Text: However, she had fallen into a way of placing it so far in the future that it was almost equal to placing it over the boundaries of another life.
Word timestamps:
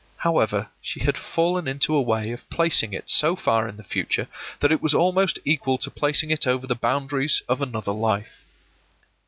However, 0.17 0.67
she 0.81 1.01
had 1.01 1.15
fallen 1.15 1.67
into 1.67 1.93
a 1.93 2.01
way 2.01 2.31
of 2.31 2.49
placing 2.49 2.91
it 2.91 3.07
so 3.11 3.35
far 3.35 3.67
in 3.67 3.77
the 3.77 3.83
future 3.83 4.27
that 4.59 4.71
it 4.71 4.81
was 4.81 4.95
almost 4.95 5.37
equal 5.45 5.77
to 5.77 5.91
placing 5.91 6.31
it 6.31 6.47
over 6.47 6.65
the 6.65 6.73
boundaries 6.73 7.43
of 7.47 7.61
another 7.61 7.91
life. 7.93 8.47